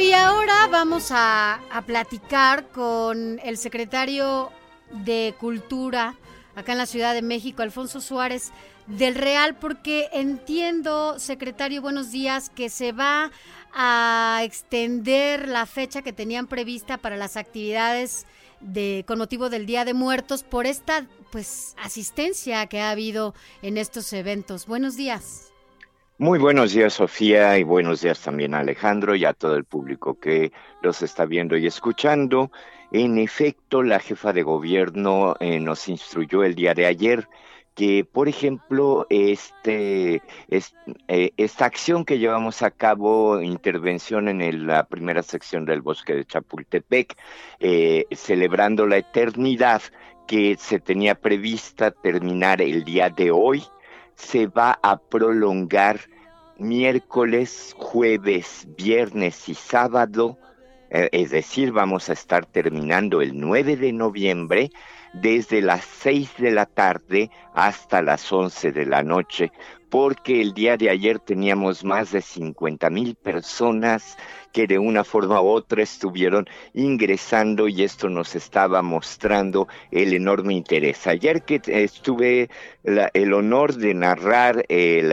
[0.00, 4.50] y ahora vamos a, platicar con el secretario
[4.90, 6.16] de Cultura
[6.54, 8.50] acá en la Ciudad de México, Alfonso Suárez
[8.86, 13.30] del Real, porque entiendo, secretario, buenos días, que se va
[13.74, 18.26] a extender la fecha que tenían prevista para las actividades
[18.60, 23.76] de con motivo del Día de Muertos por esta pues asistencia que ha habido en
[23.76, 24.66] estos eventos.
[24.66, 25.50] Buenos días.
[26.20, 30.20] Muy buenos días, Sofía, y buenos días también a Alejandro y a todo el público
[30.20, 30.52] que
[30.82, 32.52] los está viendo y escuchando.
[32.92, 37.26] En efecto, la jefa de gobierno eh, nos instruyó el día de ayer
[37.74, 40.74] que, por ejemplo, este, es,
[41.08, 46.26] eh, esta acción que llevamos a cabo, intervención en la primera sección del bosque de
[46.26, 47.16] Chapultepec,
[47.60, 49.80] eh, celebrando la eternidad
[50.26, 53.64] que se tenía prevista terminar el día de hoy,
[54.20, 56.00] se va a prolongar
[56.58, 60.38] miércoles, jueves, viernes y sábado,
[60.90, 64.70] eh, es decir, vamos a estar terminando el 9 de noviembre
[65.12, 69.52] desde las 6 de la tarde hasta las 11 de la noche,
[69.88, 74.16] porque el día de ayer teníamos más de 50 mil personas
[74.52, 80.54] que de una forma u otra estuvieron ingresando y esto nos estaba mostrando el enorme
[80.54, 81.06] interés.
[81.06, 82.50] Ayer que estuve
[82.84, 85.12] el honor de narrar el,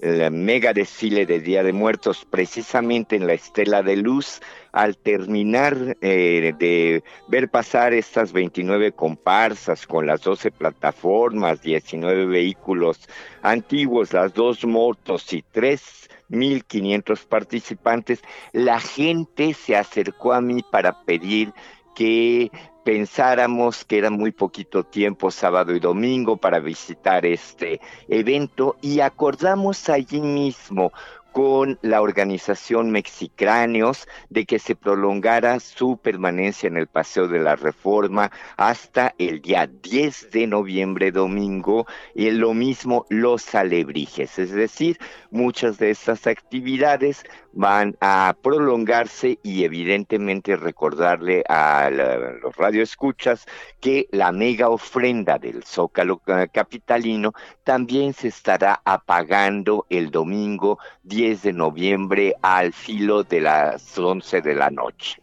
[0.00, 4.40] el mega desfile de Día de Muertos precisamente en la Estela de Luz,
[4.72, 13.00] al terminar eh, de ver pasar estas 29 comparsas con las 12 plataformas, 19 vehículos
[13.42, 18.22] antiguos, las dos motos y tres 1.500 participantes,
[18.52, 21.52] la gente se acercó a mí para pedir
[21.94, 22.50] que
[22.84, 29.88] pensáramos que era muy poquito tiempo, sábado y domingo, para visitar este evento y acordamos
[29.88, 30.92] allí mismo
[31.32, 37.56] con la organización Mexicráneos de que se prolongara su permanencia en el Paseo de la
[37.56, 44.38] Reforma hasta el día 10 de noviembre, domingo, y lo mismo los alebrijes.
[44.38, 44.98] Es decir,
[45.30, 53.46] muchas de estas actividades van a prolongarse y evidentemente recordarle a los radioescuchas
[53.80, 56.20] que la mega ofrenda del Zócalo
[56.52, 57.32] Capitalino
[57.64, 64.54] también se estará apagando el domingo 10 de noviembre al filo de las 11 de
[64.54, 65.20] la noche.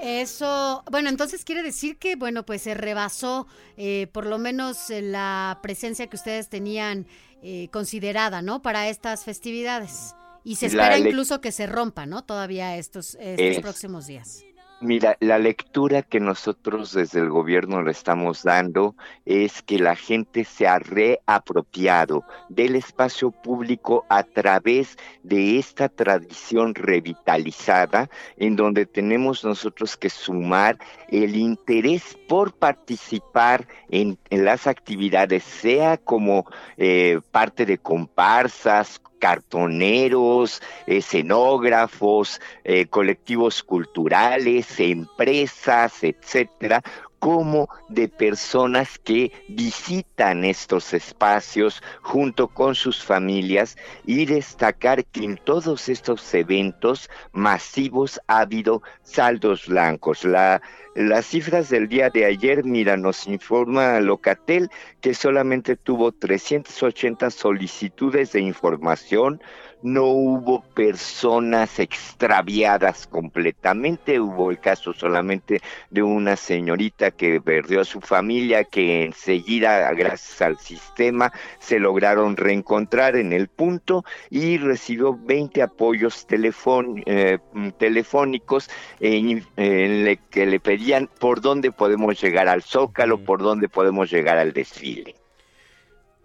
[0.00, 5.60] Eso, bueno, entonces quiere decir que, bueno, pues se rebasó eh, por lo menos la
[5.62, 7.06] presencia que ustedes tenían
[7.42, 8.60] eh, considerada, ¿no?
[8.60, 10.14] Para estas festividades.
[10.42, 12.22] Y se espera incluso que se rompa, ¿no?
[12.24, 14.44] Todavía estos, estos próximos días.
[14.84, 20.44] Mira, la lectura que nosotros desde el gobierno le estamos dando es que la gente
[20.44, 29.42] se ha reapropiado del espacio público a través de esta tradición revitalizada en donde tenemos
[29.42, 30.76] nosotros que sumar
[31.08, 36.44] el interés por participar en, las actividades, sea como
[36.76, 46.82] eh, parte de comparsas, cartoneros, escenógrafos, eh, colectivos culturales, empresas, etcétera,
[47.24, 55.38] como de personas que visitan estos espacios junto con sus familias y destacar que en
[55.38, 60.26] todos estos eventos masivos ha habido saldos blancos.
[60.26, 60.60] La,
[60.94, 64.68] las cifras del día de ayer, mira, nos informa Locatel
[65.00, 69.40] que solamente tuvo 380 solicitudes de información,
[69.84, 75.60] no hubo personas extraviadas completamente, hubo el caso solamente
[75.90, 82.36] de una señorita que perdió a su familia, que enseguida, gracias al sistema, se lograron
[82.36, 87.38] reencontrar en el punto y recibió 20 apoyos telefón, eh,
[87.78, 88.70] telefónicos
[89.00, 94.10] en, en le, que le pedían por dónde podemos llegar al Zócalo, por dónde podemos
[94.10, 95.14] llegar al desfile.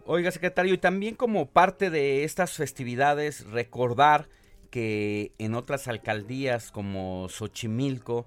[0.06, 4.28] Oiga, secretario, y también como parte de estas festividades, recordar
[4.72, 8.26] que en otras alcaldías como Xochimilco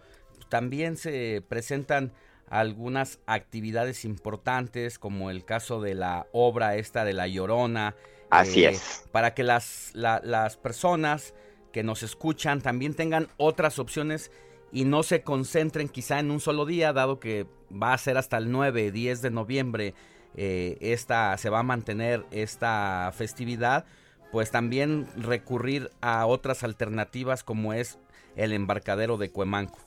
[0.48, 2.12] también se presentan
[2.52, 7.96] algunas actividades importantes, como el caso de la obra esta de La Llorona
[8.32, 9.04] Así es.
[9.12, 11.34] Para que las, las personas
[11.70, 14.30] que nos escuchan también tengan otras opciones
[14.72, 18.38] y no se concentren quizá en un solo día, dado que va a ser hasta
[18.38, 19.94] el 9, 10 de noviembre,
[20.34, 23.84] eh, esta, se va a mantener esta festividad,
[24.30, 27.98] pues también recurrir a otras alternativas como es
[28.34, 29.78] el embarcadero de Cuemanco.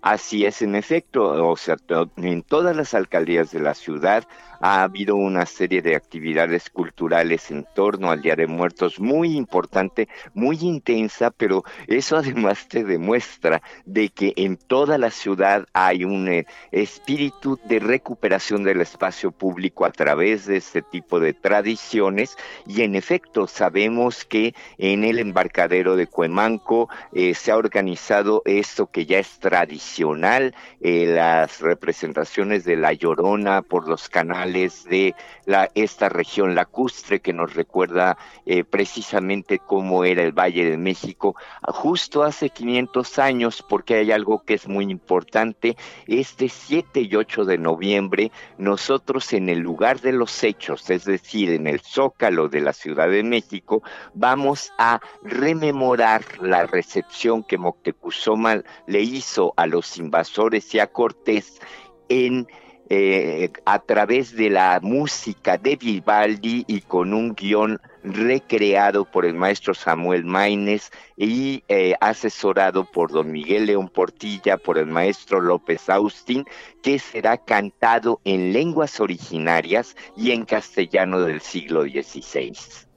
[0.00, 1.76] Así es, en efecto, o sea,
[2.16, 4.24] en todas las alcaldías de la ciudad
[4.60, 10.08] ha habido una serie de actividades culturales en torno al Día de Muertos muy importante,
[10.34, 16.28] muy intensa, pero eso además te demuestra de que en toda la ciudad hay un
[16.28, 22.36] eh, espíritu de recuperación del espacio público a través de este tipo de tradiciones.
[22.66, 28.90] Y en efecto sabemos que en el embarcadero de Cuemanco eh, se ha organizado esto
[28.90, 29.38] que ya es
[29.88, 35.14] tradicional, eh, las representaciones de la Llorona por los canales de
[35.46, 41.36] la, esta región lacustre que nos recuerda eh, precisamente cómo era el Valle de México
[41.62, 45.76] justo hace 500 años, porque hay algo que es muy importante.
[46.06, 51.50] Este 7 y 8 de noviembre, nosotros en el lugar de los hechos, es decir,
[51.50, 53.82] en el zócalo de la Ciudad de México,
[54.14, 61.60] vamos a rememorar la recepción que Moctezuma le hizo a los invasores y a Cortés
[62.08, 62.46] en
[62.90, 69.34] eh, a través de la música de Vivaldi y con un guion recreado por el
[69.34, 75.90] maestro Samuel Maines y eh, asesorado por don Miguel León Portilla, por el maestro López
[75.90, 76.46] Austin,
[76.82, 82.87] que será cantado en lenguas originarias y en castellano del siglo XVI.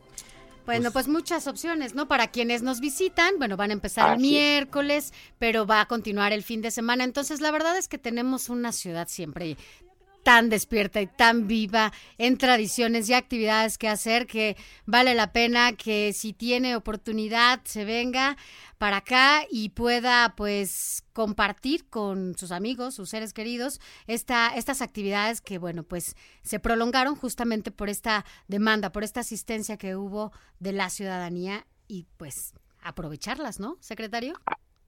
[0.66, 2.08] Bueno, pues, pues, muchas opciones, ¿no?
[2.08, 6.44] Para quienes nos visitan, bueno, van a empezar el miércoles, pero va a continuar el
[6.44, 7.04] fin de semana.
[7.04, 9.58] Entonces, la verdad es que tenemos una ciudad siempre
[10.24, 15.74] tan despierta y tan viva en tradiciones y actividades que hacer que vale la pena
[15.74, 18.38] que si tiene oportunidad se venga
[18.78, 25.42] para acá y pueda pues compartir con sus amigos, sus seres queridos, esta, estas actividades
[25.42, 30.74] que bueno pues se prolongaron justamente por esta demanda, por esta asistencia que hubo de
[30.74, 34.34] la ciudadanía y pues aprovecharlas, ¿no, secretario?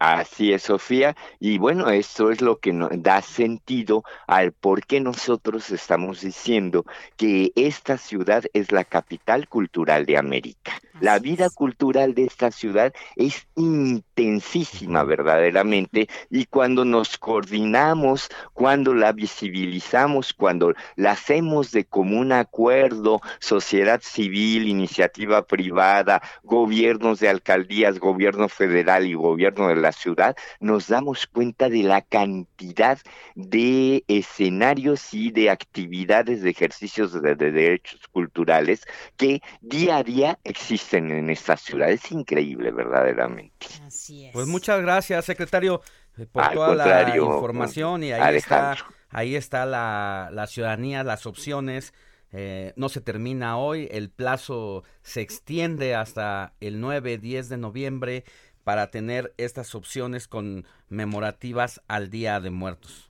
[0.06, 1.16] Así es, Sofía.
[1.40, 6.86] Y bueno, esto es lo que nos da sentido al por qué nosotros estamos diciendo
[7.16, 10.74] que esta ciudad es la capital cultural de América.
[11.00, 19.12] la vida cultural de esta ciudad es intensísima verdaderamente y cuando nos coordinamos, cuando la
[19.12, 28.48] visibilizamos, cuando la hacemos de común acuerdo, sociedad civil, iniciativa privada, gobiernos de alcaldías, gobierno
[28.48, 33.00] federal y gobierno de la ciudad, nos damos cuenta de la cantidad
[33.36, 38.86] de escenarios y de actividades, de ejercicios de, derechos culturales
[39.18, 41.90] que día a día existen en esta ciudad.
[41.90, 43.68] Es increíble, verdaderamente.
[43.86, 44.34] Así es.
[44.34, 45.82] Pues muchas gracias, secretario,
[46.18, 48.78] eh, por toda la información y ahí está,
[49.10, 51.94] ahí está la, la ciudadanía, las opciones.
[52.36, 58.24] Eh, no se termina hoy, el plazo se extiende hasta el 9, 10 de noviembre
[58.64, 63.10] para tener estas opciones conmemorativas al Día de Muertos.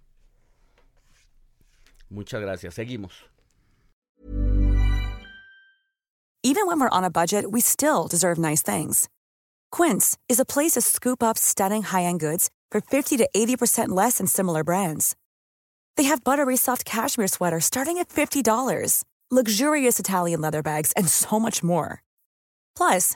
[2.09, 2.75] Muchas gracias.
[2.75, 3.13] Seguimos.
[6.45, 9.07] Even when we're on a budget, we still deserve nice things.
[9.71, 14.17] Quince is a place to scoop up stunning high-end goods for 50 to 80% less
[14.17, 15.15] than similar brands.
[15.95, 21.39] They have buttery soft cashmere sweaters starting at $50, luxurious Italian leather bags, and so
[21.39, 22.03] much more.
[22.75, 23.15] Plus,